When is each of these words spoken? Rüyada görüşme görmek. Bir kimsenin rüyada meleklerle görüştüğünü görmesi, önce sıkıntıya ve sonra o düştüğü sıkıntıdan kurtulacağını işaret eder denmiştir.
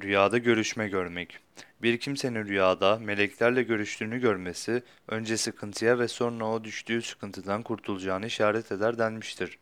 Rüyada 0.00 0.38
görüşme 0.38 0.88
görmek. 0.88 1.38
Bir 1.82 1.98
kimsenin 1.98 2.44
rüyada 2.46 2.98
meleklerle 2.98 3.62
görüştüğünü 3.62 4.18
görmesi, 4.20 4.82
önce 5.08 5.36
sıkıntıya 5.36 5.98
ve 5.98 6.08
sonra 6.08 6.44
o 6.44 6.64
düştüğü 6.64 7.02
sıkıntıdan 7.02 7.62
kurtulacağını 7.62 8.26
işaret 8.26 8.72
eder 8.72 8.98
denmiştir. 8.98 9.58